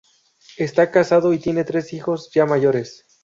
Está 0.57 0.89
casado 0.89 1.31
y 1.31 1.37
tiene 1.37 1.63
tres 1.63 1.93
hijos, 1.93 2.31
ya 2.33 2.47
mayores. 2.47 3.05